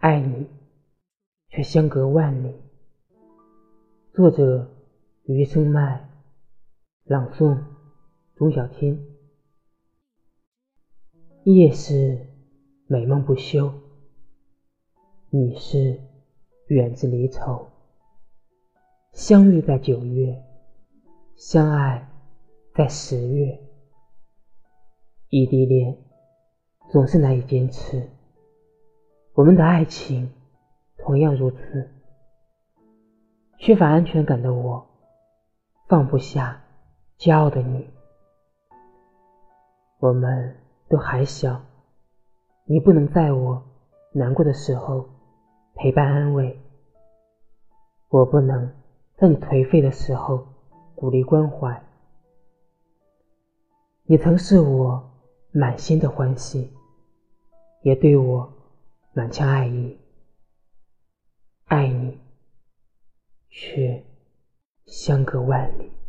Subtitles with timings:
[0.00, 0.46] 爱你，
[1.50, 2.54] 却相隔万里。
[4.14, 4.66] 作者：
[5.24, 6.08] 余生麦，
[7.04, 7.62] 朗诵：
[8.34, 8.98] 钟小天。
[11.44, 12.28] 夜是
[12.86, 13.74] 美梦不休，
[15.28, 16.00] 你是
[16.68, 17.68] 远自离愁。
[19.12, 20.42] 相遇在九月，
[21.36, 22.10] 相爱
[22.74, 23.60] 在十月。
[25.28, 25.94] 异地恋
[26.90, 28.08] 总是难以坚持，
[29.40, 30.30] 我们的爱情
[30.98, 31.90] 同样如此。
[33.56, 34.86] 缺乏安全感的我，
[35.88, 36.60] 放不下
[37.18, 37.88] 骄傲的你。
[39.98, 40.58] 我们
[40.90, 41.58] 都还小，
[42.66, 43.62] 你不能在我
[44.12, 45.08] 难过的时候
[45.74, 46.60] 陪伴安慰，
[48.10, 48.70] 我不能
[49.16, 50.46] 在你颓废的时候
[50.94, 51.82] 鼓励关怀。
[54.04, 55.08] 你曾是我。
[55.52, 56.72] 满心的欢喜，
[57.82, 58.52] 也对我
[59.12, 59.98] 满腔爱意。
[61.64, 62.18] 爱你，
[63.48, 64.04] 却
[64.86, 65.99] 相隔万里。